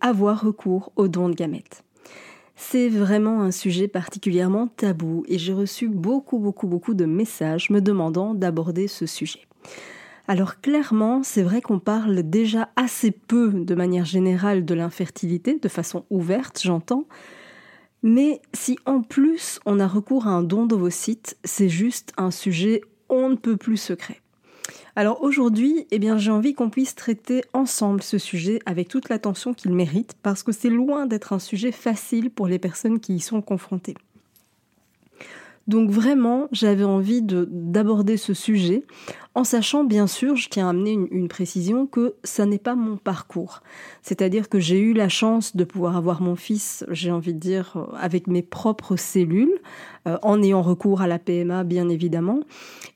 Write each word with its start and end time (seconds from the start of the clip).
Avoir 0.00 0.42
recours 0.42 0.92
aux 0.96 1.08
dons 1.08 1.28
de 1.28 1.34
gamètes. 1.34 1.84
C'est 2.54 2.88
vraiment 2.88 3.42
un 3.42 3.50
sujet 3.50 3.88
particulièrement 3.88 4.66
tabou 4.66 5.24
et 5.28 5.38
j'ai 5.38 5.52
reçu 5.52 5.88
beaucoup 5.88 6.38
beaucoup 6.38 6.66
beaucoup 6.66 6.94
de 6.94 7.04
messages 7.04 7.70
me 7.70 7.80
demandant 7.80 8.34
d'aborder 8.34 8.88
ce 8.88 9.06
sujet. 9.06 9.40
Alors 10.28 10.60
clairement, 10.60 11.22
c'est 11.22 11.42
vrai 11.42 11.60
qu'on 11.60 11.78
parle 11.78 12.22
déjà 12.22 12.70
assez 12.76 13.10
peu 13.10 13.52
de 13.52 13.74
manière 13.74 14.04
générale 14.04 14.64
de 14.64 14.74
l'infertilité, 14.74 15.58
de 15.58 15.68
façon 15.68 16.04
ouverte, 16.10 16.60
j'entends. 16.62 17.06
Mais 18.02 18.40
si 18.52 18.78
en 18.86 19.02
plus 19.02 19.60
on 19.66 19.78
a 19.78 19.86
recours 19.86 20.26
à 20.26 20.30
un 20.30 20.42
don 20.42 20.66
d'ovocytes, 20.66 21.36
c'est 21.44 21.68
juste 21.68 22.12
un 22.16 22.30
sujet 22.30 22.80
on 23.08 23.30
ne 23.30 23.36
peut 23.36 23.56
plus 23.56 23.76
secret. 23.76 24.20
Alors 24.98 25.22
aujourd'hui, 25.22 25.86
eh 25.90 25.98
bien, 25.98 26.16
j'ai 26.16 26.30
envie 26.30 26.54
qu'on 26.54 26.70
puisse 26.70 26.94
traiter 26.94 27.44
ensemble 27.52 28.02
ce 28.02 28.16
sujet 28.16 28.60
avec 28.64 28.88
toute 28.88 29.10
l'attention 29.10 29.52
qu'il 29.52 29.72
mérite 29.72 30.14
parce 30.22 30.42
que 30.42 30.52
c'est 30.52 30.70
loin 30.70 31.04
d'être 31.04 31.34
un 31.34 31.38
sujet 31.38 31.70
facile 31.70 32.30
pour 32.30 32.48
les 32.48 32.58
personnes 32.58 32.98
qui 32.98 33.16
y 33.16 33.20
sont 33.20 33.42
confrontées. 33.42 33.94
Donc 35.66 35.90
vraiment, 35.90 36.48
j'avais 36.52 36.84
envie 36.84 37.22
d'aborder 37.22 38.16
ce 38.16 38.34
sujet 38.34 38.84
en 39.36 39.44
sachant 39.44 39.84
bien 39.84 40.06
sûr, 40.06 40.34
je 40.34 40.48
tiens 40.48 40.66
à 40.66 40.70
amener 40.70 40.92
une, 40.92 41.28
précision, 41.28 41.86
que 41.86 42.14
ça 42.24 42.46
n'est 42.46 42.58
pas 42.58 42.74
mon 42.74 42.96
parcours. 42.96 43.60
C'est-à-dire 44.00 44.48
que 44.48 44.58
j'ai 44.58 44.78
eu 44.78 44.94
la 44.94 45.10
chance 45.10 45.54
de 45.54 45.64
pouvoir 45.64 45.94
avoir 45.98 46.22
mon 46.22 46.36
fils, 46.36 46.86
j'ai 46.90 47.10
envie 47.10 47.34
de 47.34 47.38
dire, 47.38 47.74
euh, 47.76 47.94
avec 48.00 48.28
mes 48.28 48.40
propres 48.40 48.96
cellules, 48.96 49.60
euh, 50.08 50.16
en 50.22 50.42
ayant 50.42 50.62
recours 50.62 51.02
à 51.02 51.06
la 51.06 51.18
PMA 51.18 51.64
bien 51.64 51.90
évidemment. 51.90 52.40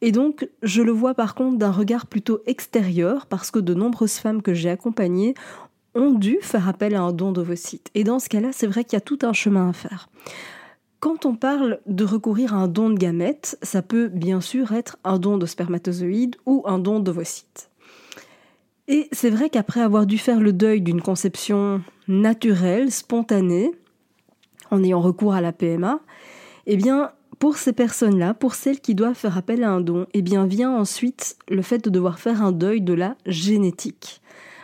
Et 0.01 0.13
donc, 0.13 0.49
je 0.63 0.81
le 0.81 0.93
vois 0.93 1.13
par 1.13 1.35
contre 1.35 1.59
d'un 1.59 1.71
regard 1.71 2.07
plutôt 2.07 2.41
extérieur, 2.47 3.27
parce 3.27 3.51
que 3.51 3.59
de 3.59 3.75
nombreuses 3.75 4.15
femmes 4.17 4.41
que 4.41 4.55
j'ai 4.55 4.71
accompagnées 4.71 5.35
ont 5.95 6.13
dû 6.13 6.39
faire 6.41 6.71
appel 6.71 6.95
à 6.95 7.03
un 7.03 7.13
don 7.13 7.33
d'ovocytes. 7.33 7.91
Et 7.95 8.03
dans 8.03 8.19
ce 8.19 8.31
cas-là, 8.31 8.49
c'est 8.53 8.67
vrai 8.67 8.85
qu'il 8.85 8.95
y 8.95 8.97
a 8.97 9.03
tout 9.03 9.19
un 9.23 9.35
chemin 9.35 9.69
à 9.69 9.73
faire. 9.75 10.09
Quand 11.01 11.25
on 11.25 11.35
parle 11.35 11.81
de 11.87 12.05
recourir 12.05 12.53
à 12.53 12.59
un 12.59 12.69
don 12.69 12.91
de 12.91 12.99
gamètes, 12.99 13.59
ça 13.63 13.81
peut 13.81 14.09
bien 14.09 14.43
sûr 14.43 14.73
être 14.73 14.99
un 15.03 15.19
don 15.19 15.39
de 15.39 15.47
spermatozoïdes 15.47 16.37
ou 16.45 16.63
un 16.67 16.79
don 16.79 17.01
d'ovocytes. 17.01 17.71
Et 18.87 19.09
c'est 19.11 19.31
vrai 19.31 19.49
qu'après 19.49 19.81
avoir 19.81 20.05
dû 20.05 20.19
faire 20.19 20.41
le 20.41 20.53
deuil 20.53 20.83
d'une 20.83 21.01
conception 21.01 21.81
naturelle, 22.07 22.93
spontanée, 22.93 23.71
en 24.71 24.85
ayant 24.85 25.01
recours 25.01 25.33
à 25.33 25.41
la 25.41 25.53
PMA, 25.53 26.01
eh 26.67 26.77
bien, 26.77 27.13
pour 27.39 27.57
ces 27.57 27.73
personnes-là, 27.73 28.35
pour 28.35 28.55
celles 28.55 28.81
qui 28.81 28.95
doivent 28.95 29.15
faire 29.15 29.39
appel 29.39 29.65
à 29.65 29.71
un 29.71 29.81
don, 29.81 30.07
eh 30.13 30.21
bien, 30.21 30.45
vient 30.45 30.71
ensuite 30.71 31.39
le 31.49 31.63
fait 31.63 31.83
de 31.83 31.89
devoir 31.89 32.19
faire 32.19 32.43
un 32.43 32.53
deuil 32.53 32.83
de 32.83 32.93
la 32.93 33.17
génétique. 33.25 34.21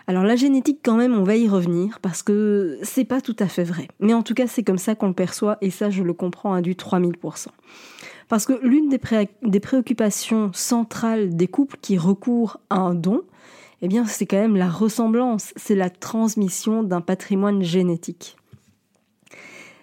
Alors 0.08 0.22
la 0.22 0.36
génétique 0.36 0.80
quand 0.84 0.96
même, 0.96 1.14
on 1.14 1.24
va 1.24 1.36
y 1.36 1.48
revenir 1.48 1.98
parce 2.00 2.22
que 2.22 2.78
c'est 2.82 3.04
pas 3.04 3.20
tout 3.20 3.36
à 3.40 3.48
fait 3.48 3.64
vrai. 3.64 3.88
Mais 3.98 4.14
en 4.14 4.22
tout 4.22 4.34
cas, 4.34 4.46
c'est 4.46 4.62
comme 4.62 4.78
ça 4.78 4.94
qu'on 4.94 5.08
le 5.08 5.14
perçoit 5.14 5.58
et 5.60 5.70
ça, 5.70 5.90
je 5.90 6.02
le 6.02 6.12
comprends 6.12 6.54
à 6.54 6.62
du 6.62 6.74
3000%. 6.74 7.48
Parce 8.28 8.46
que 8.46 8.54
l'une 8.62 8.88
des, 8.88 9.00
des, 9.42 9.60
préoccupations 9.60 10.50
centrales 10.52 11.36
des 11.36 11.48
couples 11.48 11.76
qui 11.80 11.98
recourent 11.98 12.60
à 12.70 12.76
un 12.76 12.94
don, 12.94 13.22
eh 13.82 13.88
bien, 13.88 14.04
c'est 14.04 14.26
quand 14.26 14.38
même 14.38 14.56
la 14.56 14.68
ressemblance, 14.68 15.52
c'est 15.56 15.76
la 15.76 15.90
transmission 15.90 16.82
d'un 16.82 17.00
patrimoine 17.00 17.62
génétique. 17.62 18.36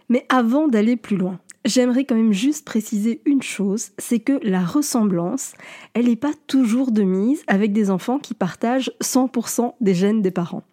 Mais 0.10 0.26
avant 0.30 0.68
d'aller 0.68 0.98
plus 0.98 1.16
loin, 1.16 1.40
J'aimerais 1.66 2.04
quand 2.04 2.16
même 2.16 2.34
juste 2.34 2.66
préciser 2.66 3.22
une 3.26 3.42
chose, 3.42 3.92
c'est 3.98 4.20
que 4.20 4.40
la 4.44 4.66
ressemblance, 4.66 5.54
elle 5.94 6.08
n'est 6.08 6.18
pas 6.18 6.34
toujours 6.48 6.92
de 6.92 7.04
mise 7.04 7.44
avec 7.48 7.72
des 7.72 7.90
enfants 7.90 8.20
qui 8.20 8.34
partagent 8.34 8.92
100% 9.02 9.74
des 9.80 9.94
gènes 9.94 10.22
des 10.22 10.32
parents. 10.32 10.64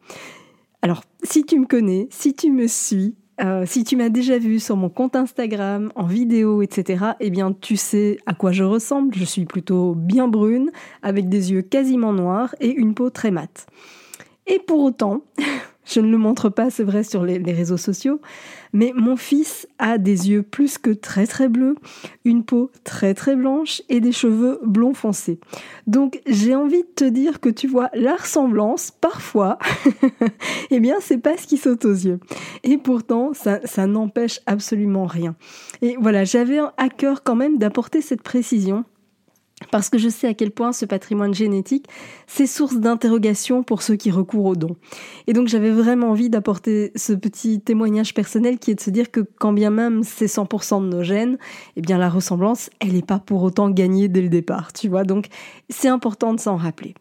Alors, 0.82 1.04
si 1.22 1.44
tu 1.44 1.58
me 1.60 1.66
connais, 1.66 2.08
si 2.10 2.34
tu 2.34 2.50
me 2.50 2.66
suis, 2.66 3.14
euh, 3.40 3.64
si 3.66 3.84
tu 3.84 3.96
m'as 3.96 4.08
déjà 4.08 4.38
vu 4.38 4.58
sur 4.58 4.76
mon 4.76 4.88
compte 4.88 5.14
Instagram, 5.14 5.92
en 5.94 6.06
vidéo, 6.06 6.60
etc., 6.60 7.12
eh 7.20 7.30
bien, 7.30 7.52
tu 7.52 7.76
sais 7.76 8.18
à 8.26 8.34
quoi 8.34 8.50
je 8.50 8.64
ressemble. 8.64 9.14
Je 9.14 9.24
suis 9.24 9.44
plutôt 9.44 9.94
bien 9.94 10.26
brune, 10.26 10.70
avec 11.02 11.28
des 11.28 11.52
yeux 11.52 11.62
quasiment 11.62 12.12
noirs 12.12 12.54
et 12.60 12.70
une 12.70 12.94
peau 12.94 13.10
très 13.10 13.30
mate. 13.30 13.66
Et 14.46 14.58
pour 14.58 14.80
autant, 14.80 15.22
Je 15.90 16.00
ne 16.00 16.10
le 16.10 16.18
montre 16.18 16.48
pas, 16.48 16.70
c'est 16.70 16.84
vrai, 16.84 17.02
sur 17.02 17.24
les, 17.24 17.38
réseaux 17.52 17.76
sociaux. 17.76 18.20
Mais 18.72 18.92
mon 18.94 19.16
fils 19.16 19.66
a 19.78 19.98
des 19.98 20.30
yeux 20.30 20.42
plus 20.42 20.78
que 20.78 20.90
très 20.90 21.26
très 21.26 21.48
bleus, 21.48 21.74
une 22.24 22.44
peau 22.44 22.70
très 22.84 23.14
très 23.14 23.34
blanche 23.34 23.82
et 23.88 24.00
des 24.00 24.12
cheveux 24.12 24.60
blonds 24.64 24.94
foncés. 24.94 25.40
Donc 25.88 26.20
j'ai 26.26 26.54
envie 26.54 26.82
de 26.82 26.88
te 26.94 27.04
dire 27.04 27.40
que 27.40 27.48
tu 27.48 27.66
vois 27.66 27.90
la 27.92 28.14
ressemblance, 28.14 28.92
parfois, 28.92 29.58
eh 30.70 30.78
bien 30.78 30.96
c'est 31.00 31.18
pas 31.18 31.36
ce 31.36 31.48
qui 31.48 31.56
saute 31.56 31.84
aux 31.84 31.92
yeux. 31.92 32.20
Et 32.62 32.78
pourtant, 32.78 33.32
ça, 33.34 33.58
ça 33.64 33.88
n'empêche 33.88 34.40
absolument 34.46 35.06
rien. 35.06 35.34
Et 35.82 35.96
voilà, 36.00 36.22
j'avais 36.22 36.60
à 36.76 36.88
cœur 36.88 37.24
quand 37.24 37.36
même 37.36 37.58
d'apporter 37.58 38.00
cette 38.00 38.22
précision 38.22 38.84
parce 39.70 39.90
que 39.90 39.98
je 39.98 40.08
sais 40.08 40.26
à 40.26 40.34
quel 40.34 40.50
point 40.50 40.72
ce 40.72 40.84
patrimoine 40.84 41.34
génétique, 41.34 41.86
c'est 42.26 42.46
source 42.46 42.76
d'interrogation 42.76 43.62
pour 43.62 43.82
ceux 43.82 43.96
qui 43.96 44.10
recourent 44.10 44.46
aux 44.46 44.56
dons. 44.56 44.76
Et 45.26 45.32
donc 45.32 45.48
j'avais 45.48 45.70
vraiment 45.70 46.10
envie 46.10 46.30
d'apporter 46.30 46.92
ce 46.96 47.12
petit 47.12 47.60
témoignage 47.60 48.14
personnel 48.14 48.58
qui 48.58 48.70
est 48.70 48.74
de 48.74 48.80
se 48.80 48.90
dire 48.90 49.10
que 49.10 49.20
quand 49.38 49.52
bien 49.52 49.70
même 49.70 50.02
c'est 50.02 50.26
100% 50.26 50.82
de 50.82 50.96
nos 50.96 51.02
gènes, 51.02 51.38
eh 51.76 51.82
bien 51.82 51.98
la 51.98 52.08
ressemblance, 52.08 52.70
elle 52.80 52.92
n'est 52.92 53.02
pas 53.02 53.18
pour 53.18 53.42
autant 53.42 53.70
gagnée 53.70 54.08
dès 54.08 54.22
le 54.22 54.28
départ, 54.28 54.72
tu 54.72 54.88
vois. 54.88 55.04
Donc 55.04 55.26
c'est 55.68 55.88
important 55.88 56.34
de 56.34 56.40
s'en 56.40 56.56
rappeler. 56.56 56.94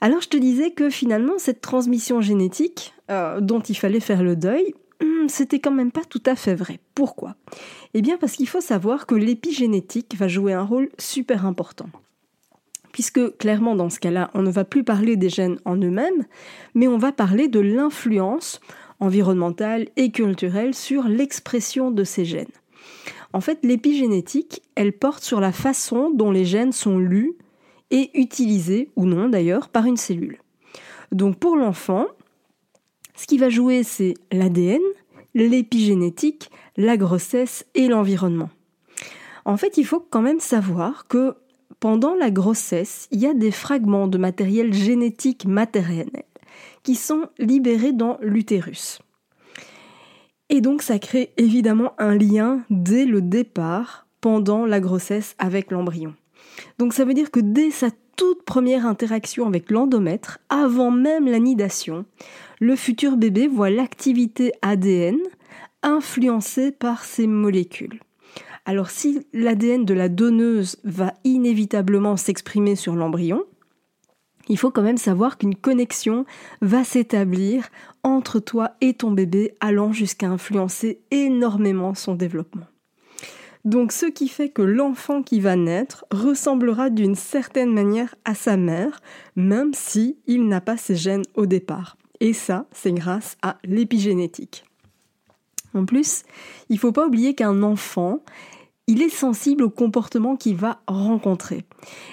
Alors 0.00 0.20
je 0.20 0.28
te 0.28 0.36
disais 0.36 0.70
que 0.70 0.90
finalement 0.90 1.38
cette 1.38 1.60
transmission 1.60 2.20
génétique 2.20 2.94
euh, 3.10 3.40
dont 3.40 3.60
il 3.60 3.74
fallait 3.74 4.00
faire 4.00 4.22
le 4.22 4.36
deuil, 4.36 4.74
c'était 5.28 5.60
quand 5.60 5.70
même 5.70 5.92
pas 5.92 6.04
tout 6.04 6.22
à 6.26 6.34
fait 6.34 6.54
vrai. 6.54 6.80
Pourquoi? 6.94 7.36
Eh 7.94 8.02
bien 8.02 8.16
parce 8.16 8.32
qu'il 8.32 8.48
faut 8.48 8.60
savoir 8.60 9.06
que 9.06 9.14
l'épigénétique 9.14 10.16
va 10.16 10.28
jouer 10.28 10.52
un 10.52 10.62
rôle 10.62 10.88
super 10.98 11.46
important. 11.46 11.88
Puisque 12.92 13.36
clairement 13.36 13.76
dans 13.76 13.90
ce 13.90 14.00
cas-là, 14.00 14.30
on 14.34 14.42
ne 14.42 14.50
va 14.50 14.64
plus 14.64 14.82
parler 14.82 15.16
des 15.16 15.28
gènes 15.28 15.58
en 15.64 15.76
eux-mêmes, 15.76 16.26
mais 16.74 16.88
on 16.88 16.98
va 16.98 17.12
parler 17.12 17.48
de 17.48 17.60
l'influence 17.60 18.60
environnementale 19.00 19.88
et 19.96 20.10
culturelle 20.10 20.74
sur 20.74 21.04
l'expression 21.04 21.90
de 21.90 22.04
ces 22.04 22.24
gènes. 22.24 22.46
En 23.32 23.40
fait, 23.40 23.58
l'épigénétique, 23.62 24.62
elle 24.74 24.92
porte 24.92 25.22
sur 25.22 25.40
la 25.40 25.52
façon 25.52 26.10
dont 26.10 26.30
les 26.30 26.44
gènes 26.44 26.72
sont 26.72 26.98
lus 26.98 27.34
et 27.90 28.10
utilisés, 28.18 28.90
ou 28.96 29.04
non 29.04 29.28
d'ailleurs, 29.28 29.68
par 29.68 29.84
une 29.84 29.96
cellule. 29.96 30.38
Donc 31.12 31.38
pour 31.38 31.56
l'enfant, 31.56 32.06
ce 33.16 33.26
qui 33.26 33.38
va 33.38 33.50
jouer, 33.50 33.82
c'est 33.82 34.14
l'ADN, 34.32 34.80
l'épigénétique, 35.34 36.50
la 36.76 36.96
grossesse 36.96 37.66
et 37.74 37.88
l'environnement. 37.88 38.50
En 39.44 39.56
fait, 39.56 39.78
il 39.78 39.84
faut 39.84 40.00
quand 40.00 40.22
même 40.22 40.40
savoir 40.40 41.06
que 41.06 41.34
pendant 41.80 42.14
la 42.14 42.30
grossesse, 42.30 43.08
il 43.10 43.20
y 43.20 43.26
a 43.26 43.34
des 43.34 43.50
fragments 43.50 44.08
de 44.08 44.18
matériel 44.18 44.72
génétique 44.72 45.44
matériel 45.44 46.10
qui 46.82 46.94
sont 46.94 47.28
libérés 47.38 47.92
dans 47.92 48.18
l'utérus. 48.20 49.00
Et 50.48 50.60
donc 50.60 50.82
ça 50.82 50.98
crée 50.98 51.32
évidemment 51.36 51.92
un 51.98 52.14
lien 52.16 52.64
dès 52.70 53.04
le 53.04 53.20
départ, 53.20 54.06
pendant 54.20 54.66
la 54.66 54.80
grossesse 54.80 55.34
avec 55.38 55.70
l'embryon. 55.70 56.14
Donc 56.78 56.92
ça 56.92 57.04
veut 57.04 57.14
dire 57.14 57.30
que 57.30 57.40
dès 57.40 57.70
sa 57.70 57.90
toute 58.18 58.42
première 58.42 58.84
interaction 58.84 59.46
avec 59.46 59.70
l'endomètre, 59.70 60.40
avant 60.48 60.90
même 60.90 61.26
la 61.26 61.38
nidation, 61.38 62.04
le 62.58 62.74
futur 62.74 63.16
bébé 63.16 63.46
voit 63.46 63.70
l'activité 63.70 64.52
ADN 64.60 65.18
influencée 65.84 66.72
par 66.72 67.04
ces 67.04 67.28
molécules. 67.28 68.00
Alors 68.66 68.90
si 68.90 69.24
l'ADN 69.32 69.84
de 69.84 69.94
la 69.94 70.08
donneuse 70.08 70.78
va 70.82 71.14
inévitablement 71.22 72.16
s'exprimer 72.16 72.74
sur 72.74 72.96
l'embryon, 72.96 73.44
il 74.48 74.58
faut 74.58 74.72
quand 74.72 74.82
même 74.82 74.98
savoir 74.98 75.38
qu'une 75.38 75.54
connexion 75.54 76.24
va 76.60 76.82
s'établir 76.82 77.68
entre 78.02 78.40
toi 78.40 78.72
et 78.80 78.94
ton 78.94 79.12
bébé 79.12 79.54
allant 79.60 79.92
jusqu'à 79.92 80.26
influencer 80.26 81.00
énormément 81.12 81.94
son 81.94 82.16
développement. 82.16 82.66
Donc 83.68 83.92
ce 83.92 84.06
qui 84.06 84.28
fait 84.28 84.48
que 84.48 84.62
l'enfant 84.62 85.22
qui 85.22 85.40
va 85.40 85.54
naître 85.54 86.06
ressemblera 86.10 86.88
d'une 86.88 87.14
certaine 87.14 87.70
manière 87.70 88.14
à 88.24 88.34
sa 88.34 88.56
mère, 88.56 89.02
même 89.36 89.74
si 89.74 90.16
il 90.26 90.48
n'a 90.48 90.62
pas 90.62 90.78
ses 90.78 90.96
gènes 90.96 91.26
au 91.34 91.44
départ. 91.44 91.98
Et 92.20 92.32
ça, 92.32 92.64
c'est 92.72 92.92
grâce 92.92 93.36
à 93.42 93.58
l'épigénétique. 93.64 94.64
En 95.74 95.84
plus, 95.84 96.22
il 96.70 96.76
ne 96.76 96.78
faut 96.78 96.92
pas 96.92 97.06
oublier 97.06 97.34
qu'un 97.34 97.62
enfant, 97.62 98.20
il 98.86 99.02
est 99.02 99.10
sensible 99.10 99.64
au 99.64 99.68
comportement 99.68 100.34
qu'il 100.34 100.56
va 100.56 100.80
rencontrer. 100.86 101.66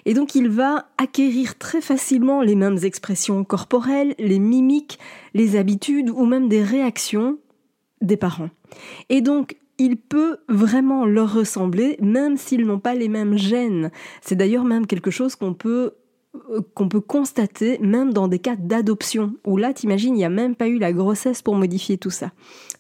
Et 0.04 0.14
donc 0.14 0.36
il 0.36 0.50
va 0.50 0.90
acquérir 0.98 1.58
très 1.58 1.80
facilement 1.80 2.42
les 2.42 2.56
mêmes 2.56 2.80
expressions 2.84 3.46
corporelles, 3.46 4.14
les 4.20 4.40
mimiques, 4.40 5.00
les 5.34 5.56
habitudes 5.56 6.10
ou 6.10 6.26
même 6.26 6.50
des 6.50 6.64
réactions 6.64 7.38
des 8.02 8.18
parents. 8.18 8.50
Et 9.08 9.22
donc 9.22 9.56
il 9.78 9.98
peut 9.98 10.38
vraiment 10.48 11.06
leur 11.06 11.34
ressembler 11.34 11.98
même 12.02 12.38
s'ils 12.38 12.66
n'ont 12.66 12.80
pas 12.80 12.96
les 12.96 13.10
mêmes 13.10 13.38
gènes. 13.38 13.92
C'est 14.22 14.36
d'ailleurs 14.36 14.64
même 14.64 14.88
quelque 14.88 15.12
chose 15.12 15.36
qu'on 15.36 15.54
peut 15.54 15.94
euh, 16.50 16.62
constater 17.08 17.78
même 17.80 18.14
dans 18.14 18.28
des 18.28 18.40
cas 18.40 18.56
d'adoption, 18.56 19.36
où 19.46 19.58
là, 19.58 19.74
t'imagines, 19.74 20.16
il 20.16 20.18
n'y 20.18 20.26
a 20.26 20.30
même 20.30 20.56
pas 20.56 20.68
eu 20.68 20.78
la 20.78 20.94
grossesse 20.94 21.42
pour 21.42 21.56
modifier 21.56 21.98
tout 21.98 22.10
ça. 22.10 22.32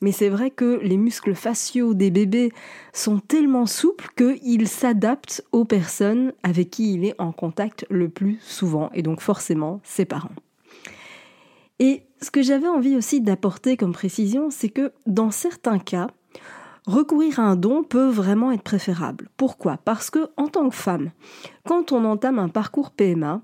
Mais 0.01 0.11
c'est 0.11 0.29
vrai 0.29 0.51
que 0.51 0.79
les 0.81 0.97
muscles 0.97 1.35
faciaux 1.35 1.93
des 1.93 2.11
bébés 2.11 2.51
sont 2.93 3.19
tellement 3.19 3.65
souples 3.65 4.09
qu'ils 4.17 4.67
s'adaptent 4.67 5.43
aux 5.51 5.65
personnes 5.65 6.33
avec 6.43 6.69
qui 6.69 6.93
il 6.93 7.05
est 7.05 7.15
en 7.19 7.31
contact 7.31 7.85
le 7.89 8.09
plus 8.09 8.39
souvent, 8.41 8.89
et 8.93 9.01
donc 9.01 9.21
forcément 9.21 9.81
ses 9.83 10.05
parents. 10.05 10.35
Et 11.79 12.03
ce 12.21 12.31
que 12.31 12.41
j'avais 12.41 12.67
envie 12.67 12.95
aussi 12.95 13.21
d'apporter 13.21 13.77
comme 13.77 13.93
précision, 13.93 14.49
c'est 14.49 14.69
que 14.69 14.93
dans 15.05 15.31
certains 15.31 15.79
cas, 15.79 16.07
recourir 16.87 17.39
à 17.39 17.43
un 17.43 17.55
don 17.55 17.83
peut 17.83 18.09
vraiment 18.09 18.51
être 18.51 18.63
préférable. 18.63 19.29
Pourquoi? 19.37 19.77
Parce 19.77 20.09
que 20.09 20.29
en 20.37 20.47
tant 20.47 20.69
que 20.69 20.75
femme, 20.75 21.11
quand 21.67 21.91
on 21.91 22.05
entame 22.05 22.39
un 22.39 22.49
parcours 22.49 22.91
PMA, 22.91 23.41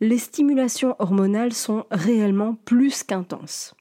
les 0.00 0.18
stimulations 0.18 0.94
hormonales 0.98 1.52
sont 1.52 1.84
réellement 1.90 2.56
plus 2.64 3.02
qu'intenses. 3.02 3.74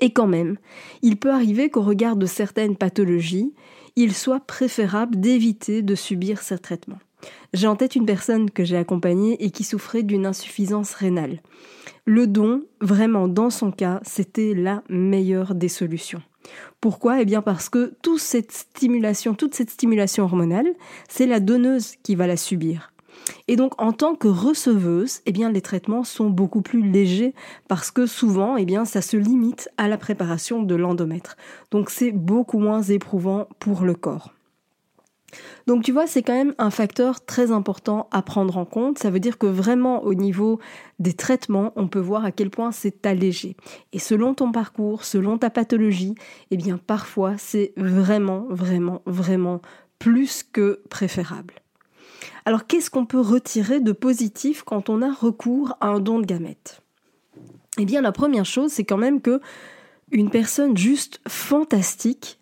Et 0.00 0.12
quand 0.12 0.28
même, 0.28 0.58
il 1.02 1.16
peut 1.16 1.32
arriver 1.32 1.70
qu'au 1.70 1.82
regard 1.82 2.16
de 2.16 2.26
certaines 2.26 2.76
pathologies, 2.76 3.52
il 3.96 4.14
soit 4.14 4.40
préférable 4.40 5.18
d'éviter 5.18 5.82
de 5.82 5.94
subir 5.94 6.40
ces 6.40 6.58
traitements. 6.58 7.00
J'ai 7.52 7.66
en 7.66 7.74
tête 7.74 7.96
une 7.96 8.06
personne 8.06 8.50
que 8.50 8.64
j'ai 8.64 8.76
accompagnée 8.76 9.42
et 9.44 9.50
qui 9.50 9.64
souffrait 9.64 10.04
d'une 10.04 10.24
insuffisance 10.24 10.94
rénale. 10.94 11.40
Le 12.04 12.28
don, 12.28 12.62
vraiment 12.80 13.26
dans 13.26 13.50
son 13.50 13.72
cas, 13.72 14.00
c'était 14.04 14.54
la 14.54 14.84
meilleure 14.88 15.56
des 15.56 15.68
solutions. 15.68 16.22
Pourquoi? 16.80 17.20
Eh 17.20 17.24
bien 17.24 17.42
parce 17.42 17.68
que 17.68 17.94
toute 18.02 18.20
cette 18.20 18.52
stimulation, 18.52 19.34
toute 19.34 19.54
cette 19.54 19.70
stimulation 19.70 20.24
hormonale, 20.24 20.74
c'est 21.08 21.26
la 21.26 21.40
donneuse 21.40 21.96
qui 22.04 22.14
va 22.14 22.26
la 22.26 22.36
subir. 22.36 22.92
Et 23.48 23.56
donc 23.56 23.80
en 23.82 23.92
tant 23.92 24.14
que 24.14 24.28
receveuse, 24.28 25.20
eh 25.26 25.32
bien 25.32 25.50
les 25.50 25.60
traitements 25.60 26.04
sont 26.04 26.30
beaucoup 26.30 26.62
plus 26.62 26.88
légers 26.88 27.34
parce 27.66 27.90
que 27.90 28.06
souvent 28.06 28.56
eh 28.56 28.64
bien 28.64 28.84
ça 28.84 29.02
se 29.02 29.16
limite 29.16 29.68
à 29.76 29.88
la 29.88 29.98
préparation 29.98 30.62
de 30.62 30.74
l'endomètre. 30.76 31.36
Donc 31.72 31.90
c'est 31.90 32.12
beaucoup 32.12 32.58
moins 32.58 32.82
éprouvant 32.82 33.48
pour 33.58 33.82
le 33.82 33.94
corps. 33.94 34.32
Donc 35.66 35.84
tu 35.84 35.92
vois, 35.92 36.06
c'est 36.06 36.22
quand 36.22 36.34
même 36.34 36.54
un 36.58 36.70
facteur 36.70 37.24
très 37.24 37.52
important 37.52 38.08
à 38.10 38.22
prendre 38.22 38.56
en 38.56 38.64
compte. 38.64 38.98
Ça 38.98 39.10
veut 39.10 39.20
dire 39.20 39.38
que 39.38 39.46
vraiment 39.46 40.02
au 40.04 40.14
niveau 40.14 40.58
des 40.98 41.12
traitements, 41.12 41.72
on 41.76 41.88
peut 41.88 41.98
voir 41.98 42.24
à 42.24 42.32
quel 42.32 42.50
point 42.50 42.72
c'est 42.72 43.04
allégé. 43.06 43.56
Et 43.92 43.98
selon 43.98 44.34
ton 44.34 44.52
parcours, 44.52 45.04
selon 45.04 45.38
ta 45.38 45.50
pathologie, 45.50 46.14
eh 46.50 46.56
bien 46.56 46.78
parfois 46.78 47.34
c'est 47.36 47.72
vraiment, 47.76 48.46
vraiment, 48.48 49.02
vraiment 49.06 49.60
plus 49.98 50.42
que 50.42 50.80
préférable. 50.88 51.54
Alors 52.44 52.66
qu'est-ce 52.66 52.90
qu'on 52.90 53.06
peut 53.06 53.20
retirer 53.20 53.80
de 53.80 53.92
positif 53.92 54.62
quand 54.62 54.88
on 54.88 55.02
a 55.02 55.12
recours 55.12 55.76
à 55.80 55.88
un 55.88 56.00
don 56.00 56.18
de 56.18 56.26
gamètes? 56.26 56.80
Eh 57.78 57.84
bien 57.84 58.00
la 58.00 58.12
première 58.12 58.46
chose, 58.46 58.72
c'est 58.72 58.84
quand 58.84 58.96
même 58.96 59.20
que 59.20 59.40
une 60.10 60.30
personne 60.30 60.76
juste 60.76 61.20
fantastique 61.28 62.37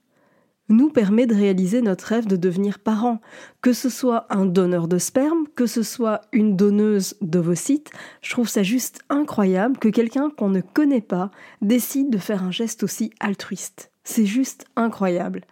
nous 0.68 0.90
permet 0.90 1.26
de 1.26 1.34
réaliser 1.34 1.80
notre 1.80 2.06
rêve 2.06 2.26
de 2.26 2.36
devenir 2.36 2.78
parent. 2.78 3.20
Que 3.62 3.72
ce 3.72 3.88
soit 3.88 4.26
un 4.30 4.46
donneur 4.46 4.88
de 4.88 4.98
sperme, 4.98 5.46
que 5.54 5.66
ce 5.66 5.82
soit 5.82 6.22
une 6.32 6.56
donneuse 6.56 7.14
d'ovocytes, 7.20 7.90
je 8.22 8.30
trouve 8.30 8.48
ça 8.48 8.62
juste 8.62 9.00
incroyable 9.08 9.78
que 9.78 9.88
quelqu'un 9.88 10.30
qu'on 10.30 10.48
ne 10.48 10.60
connaît 10.60 11.00
pas 11.00 11.30
décide 11.62 12.10
de 12.10 12.18
faire 12.18 12.42
un 12.42 12.50
geste 12.50 12.82
aussi 12.82 13.12
altruiste. 13.20 13.90
C'est 14.04 14.26
juste 14.26 14.66
incroyable. 14.76 15.42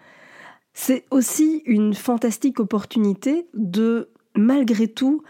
C'est 0.72 1.04
aussi 1.10 1.62
une 1.66 1.94
fantastique 1.94 2.58
opportunité 2.58 3.46
de, 3.54 4.08
malgré 4.34 4.88
tout, 4.88 5.22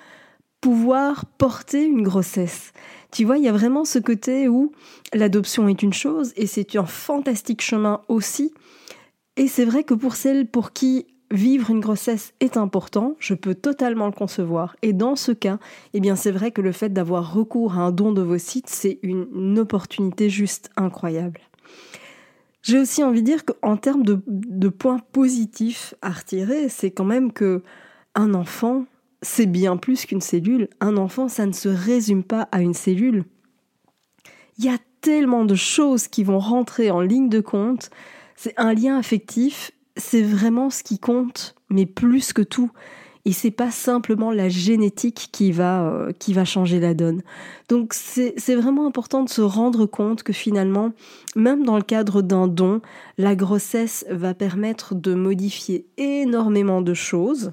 pouvoir 0.61 1.27
porter 1.27 1.85
une 1.85 2.03
grossesse. 2.03 2.73
Tu 3.13 3.27
vois, 3.27 3.37
il 3.37 3.45
y 3.45 3.49
a 3.49 3.53
vraiment 3.53 3.85
ce 3.85 3.99
côté 3.99 4.49
où 4.49 4.73
l'adoption 5.13 5.69
est 5.69 5.83
une 5.83 5.93
chose 5.93 6.33
et 6.37 6.47
c'est 6.47 6.75
un 6.77 6.87
fantastique 6.87 7.61
chemin 7.61 8.01
aussi 8.09 8.55
et 9.37 9.49
c'est 9.49 9.65
vrai 9.65 9.85
que 9.85 9.95
pour 9.95 10.15
celles 10.17 10.47
pour 10.47 10.73
qui 10.73 11.07
vivre 11.31 11.71
une 11.71 11.81
grossesse 11.81 12.33
est 12.41 12.57
important, 12.57 13.17
je 13.19 13.35
peux 13.35 13.55
totalement 13.55 14.07
le 14.07 14.13
concevoir. 14.13 14.77
Et 14.83 14.93
dans 14.93 15.17
ce 15.17 15.33
cas, 15.33 15.59
eh 15.93 16.01
bien 16.01 16.17
c'est 16.17 16.31
vrai 16.31 16.53
que 16.53 16.61
le 16.61 16.73
fait 16.73 16.91
d'avoir 16.91 17.35
recours 17.35 17.75
à 17.75 17.83
un 17.83 17.91
don 17.91 18.13
de 18.13 18.23
vos 18.23 18.39
sites, 18.39 18.69
c'est 18.69 18.99
une, 19.03 19.59
opportunité 19.59 20.31
juste 20.31 20.71
incroyable. 20.77 21.41
J'ai 22.63 22.79
aussi 22.79 23.03
envie 23.03 23.23
de 23.23 23.27
dire 23.27 23.45
qu'en 23.45 23.77
termes 23.77 24.05
de, 24.05 24.23
de, 24.27 24.69
points 24.69 25.01
positifs 25.13 25.95
à 26.01 26.11
retirer, 26.11 26.69
c'est 26.69 26.91
quand 26.91 27.05
même 27.05 27.33
que 27.33 27.63
un 28.15 28.33
enfant, 28.35 28.87
c'est 29.23 29.47
bien 29.47 29.77
plus 29.77 30.07
qu'une 30.07 30.21
cellule. 30.21 30.69
Un 30.81 30.97
enfant, 30.97 31.29
ça 31.29 31.47
ne 31.47 31.53
se 31.53 31.69
résume 31.69 32.23
pas 32.23 32.49
à 32.53 32.63
une 32.63 32.75
cellule. 32.75 33.25
Il 34.59 34.65
y 34.65 34.69
a 34.69 34.79
tellement 35.03 35.45
de 35.45 35.55
choses 35.55 36.09
qui 36.09 36.25
vont 36.25 36.39
rentrer 36.39 36.91
en 36.91 37.01
ligne 37.01 37.29
de 37.29 37.41
compte 37.41 37.91
c'est 38.37 38.55
un 38.57 38.75
lien 38.75 38.99
affectif, 38.99 39.71
c'est 39.97 40.23
vraiment 40.23 40.71
ce 40.71 40.83
qui 40.83 40.99
compte, 40.99 41.55
mais 41.71 41.87
plus 41.87 42.33
que 42.33 42.43
tout. 42.43 42.71
Et 43.27 43.33
c'est 43.33 43.51
pas 43.51 43.71
simplement 43.71 44.31
la 44.31 44.51
génétique 44.51 45.31
qui 45.33 45.51
va, 45.51 45.87
euh, 45.87 46.13
qui 46.13 46.35
va 46.35 46.45
changer 46.45 46.79
la 46.79 46.93
donne. 46.93 47.23
Donc 47.71 47.95
c'est 47.95 48.55
vraiment 48.55 48.87
important 48.87 49.25
de 49.25 49.31
se 49.31 49.41
rendre 49.41 49.87
compte 49.87 50.23
que 50.23 50.35
finalement, 50.35 50.93
même 51.35 51.65
dans 51.65 51.77
le 51.77 51.83
cadre 51.83 52.21
d'un 52.21 52.49
don, 52.49 52.83
la 53.17 53.35
grossesse 53.35 54.05
va 54.11 54.35
permettre 54.35 54.95
de 54.95 55.15
modifier 55.15 55.87
énormément 55.97 56.83
de 56.83 56.93
choses 56.93 57.53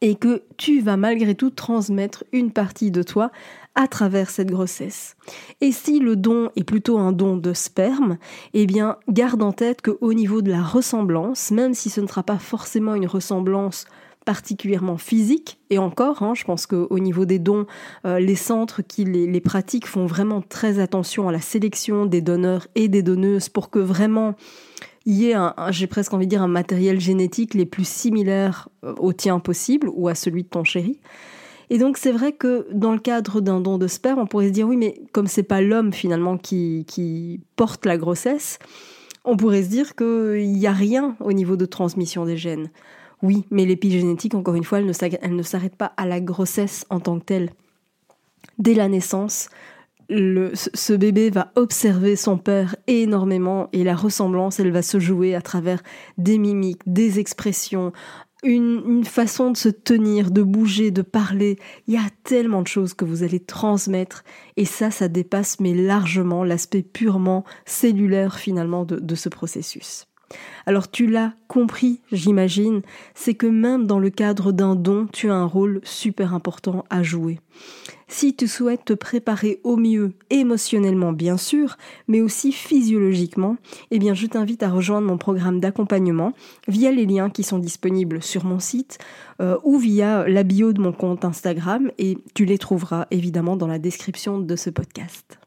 et 0.00 0.14
que 0.14 0.42
tu 0.58 0.80
vas 0.80 0.96
malgré 0.96 1.34
tout 1.34 1.50
transmettre 1.50 2.24
une 2.32 2.52
partie 2.52 2.90
de 2.90 3.02
toi 3.02 3.30
à 3.78 3.86
travers 3.86 4.28
cette 4.28 4.50
grossesse. 4.50 5.16
Et 5.60 5.70
si 5.70 6.00
le 6.00 6.16
don 6.16 6.50
est 6.56 6.64
plutôt 6.64 6.98
un 6.98 7.12
don 7.12 7.36
de 7.36 7.52
sperme, 7.52 8.18
eh 8.52 8.66
bien, 8.66 8.96
garde 9.08 9.40
en 9.40 9.52
tête 9.52 9.82
qu'au 9.82 10.12
niveau 10.12 10.42
de 10.42 10.50
la 10.50 10.62
ressemblance, 10.62 11.52
même 11.52 11.74
si 11.74 11.88
ce 11.88 12.00
ne 12.00 12.08
sera 12.08 12.24
pas 12.24 12.40
forcément 12.40 12.96
une 12.96 13.06
ressemblance 13.06 13.86
particulièrement 14.24 14.98
physique, 14.98 15.60
et 15.70 15.78
encore, 15.78 16.24
hein, 16.24 16.34
je 16.34 16.42
pense 16.42 16.66
qu'au 16.66 16.98
niveau 16.98 17.24
des 17.24 17.38
dons, 17.38 17.66
euh, 18.04 18.18
les 18.18 18.34
centres 18.34 18.82
qui 18.82 19.04
les, 19.04 19.40
pratiquent 19.40 19.86
font 19.86 20.06
vraiment 20.06 20.42
très 20.42 20.80
attention 20.80 21.28
à 21.28 21.32
la 21.32 21.40
sélection 21.40 22.04
des 22.04 22.20
donneurs 22.20 22.66
et 22.74 22.88
des 22.88 23.02
donneuses 23.02 23.48
pour 23.48 23.70
que 23.70 23.78
vraiment 23.78 24.34
il 25.06 25.14
y 25.14 25.30
ait, 25.30 25.36
j'ai 25.70 25.86
presque 25.86 26.12
envie 26.12 26.26
de 26.26 26.30
dire, 26.30 26.42
un 26.42 26.48
matériel 26.48 27.00
génétique 27.00 27.54
les 27.54 27.64
plus 27.64 27.86
similaires 27.86 28.68
euh, 28.84 28.92
au 28.98 29.12
tien 29.12 29.38
possible 29.38 29.88
ou 29.94 30.08
à 30.08 30.16
celui 30.16 30.42
de 30.42 30.48
ton 30.48 30.64
chéri. 30.64 30.98
Et 31.70 31.78
donc 31.78 31.98
c'est 31.98 32.12
vrai 32.12 32.32
que 32.32 32.66
dans 32.72 32.92
le 32.92 32.98
cadre 32.98 33.40
d'un 33.40 33.60
don 33.60 33.78
de 33.78 33.86
sperme, 33.86 34.20
on 34.20 34.26
pourrait 34.26 34.48
se 34.48 34.52
dire 34.52 34.66
oui, 34.66 34.76
mais 34.76 35.00
comme 35.12 35.26
c'est 35.26 35.42
pas 35.42 35.60
l'homme 35.60 35.92
finalement 35.92 36.38
qui, 36.38 37.40
porte 37.56 37.84
la 37.86 37.98
grossesse, 37.98 38.58
on 39.24 39.36
pourrait 39.36 39.62
se 39.62 39.68
dire 39.68 39.94
qu'il 39.94 40.52
n'y 40.52 40.66
a 40.66 40.72
rien 40.72 41.16
au 41.20 41.32
niveau 41.32 41.56
de 41.56 41.66
transmission 41.66 42.24
des 42.24 42.36
gènes. 42.36 42.70
Oui, 43.22 43.44
mais 43.50 43.64
l'épigénétique, 43.64 44.34
encore 44.34 44.54
une 44.54 44.64
fois, 44.64 44.78
elle 44.78 44.86
ne 45.36 45.42
s'arrête 45.42 45.76
pas 45.76 45.92
à 45.96 46.06
la 46.06 46.20
grossesse 46.20 46.86
en 46.88 47.00
tant 47.00 47.18
que 47.18 47.24
telle. 47.24 47.50
Dès 48.58 48.74
la 48.74 48.88
naissance, 48.88 49.50
ce 50.08 50.92
bébé 50.94 51.28
va 51.28 51.52
observer 51.54 52.16
son 52.16 52.38
père 52.38 52.76
énormément 52.86 53.68
et 53.72 53.84
la 53.84 53.94
ressemblance, 53.94 54.58
elle 54.58 54.70
va 54.70 54.82
se 54.82 54.98
jouer 54.98 55.34
à 55.34 55.42
travers 55.42 55.82
des 56.16 56.38
mimiques, 56.38 56.80
des 56.86 57.18
expressions, 57.18 57.92
une, 58.42 59.04
façon 59.04 59.50
de 59.50 59.56
se 59.56 59.68
tenir, 59.68 60.30
de 60.30 60.42
bouger, 60.42 60.90
de 60.90 61.02
parler. 61.02 61.58
Il 61.86 61.94
y 61.94 61.96
a 61.96 62.08
tellement 62.24 62.62
de 62.62 62.68
choses 62.68 62.94
que 62.94 63.04
vous 63.04 63.22
allez 63.22 63.40
transmettre 63.40 64.24
et 64.56 64.64
ça, 64.64 64.90
ça 64.90 65.08
dépasse 65.08 65.60
mais 65.60 65.74
largement 65.74 66.44
l'aspect 66.44 66.82
purement 66.82 67.44
cellulaire 67.64 68.38
finalement 68.38 68.84
de, 68.84 68.96
de 68.96 69.14
ce 69.14 69.28
processus. 69.28 70.06
Alors 70.66 70.90
tu 70.90 71.06
l'as 71.06 71.32
compris, 71.46 72.02
j'imagine, 72.12 72.82
c'est 73.14 73.34
que 73.34 73.46
même 73.46 73.86
dans 73.86 73.98
le 73.98 74.10
cadre 74.10 74.52
d'un 74.52 74.74
don, 74.74 75.06
tu 75.12 75.30
as 75.30 75.34
un 75.34 75.46
rôle 75.46 75.80
super 75.84 76.34
important 76.34 76.84
à 76.90 77.02
jouer. 77.02 77.40
Si 78.08 78.34
tu 78.34 78.48
souhaites 78.48 78.86
te 78.86 78.94
préparer 78.94 79.60
au 79.64 79.76
mieux, 79.76 80.12
émotionnellement 80.30 81.12
bien 81.12 81.36
sûr, 81.36 81.76
mais 82.08 82.22
aussi 82.22 82.52
physiologiquement, 82.52 83.58
eh 83.90 84.00
je 84.14 84.26
t'invite 84.26 84.62
à 84.62 84.70
rejoindre 84.70 85.06
mon 85.06 85.18
programme 85.18 85.60
d'accompagnement 85.60 86.32
via 86.66 86.90
les 86.90 87.04
liens 87.04 87.28
qui 87.28 87.42
sont 87.42 87.58
disponibles 87.58 88.22
sur 88.22 88.46
mon 88.46 88.58
site 88.58 88.96
euh, 89.42 89.58
ou 89.62 89.76
via 89.76 90.26
la 90.26 90.42
bio 90.42 90.72
de 90.72 90.80
mon 90.80 90.92
compte 90.92 91.26
Instagram 91.26 91.90
et 91.98 92.16
tu 92.34 92.46
les 92.46 92.56
trouveras 92.56 93.06
évidemment 93.10 93.56
dans 93.56 93.66
la 93.66 93.78
description 93.78 94.38
de 94.38 94.56
ce 94.56 94.70
podcast. 94.70 95.38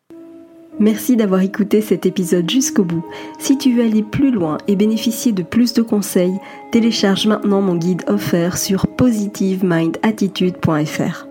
Merci 0.79 1.15
d'avoir 1.15 1.41
écouté 1.41 1.81
cet 1.81 2.05
épisode 2.05 2.47
jusqu'au 2.49 2.83
bout. 2.83 3.05
Si 3.39 3.57
tu 3.57 3.73
veux 3.73 3.83
aller 3.83 4.03
plus 4.03 4.31
loin 4.31 4.57
et 4.67 4.75
bénéficier 4.75 5.31
de 5.31 5.43
plus 5.43 5.71
de 5.73 5.81
conseils, 5.81 6.37
télécharge 6.71 7.25
maintenant 7.27 7.61
mon 7.61 7.75
guide 7.75 8.03
offert 8.07 8.57
sur 8.57 8.87
positivemindattitude.fr. 8.87 11.30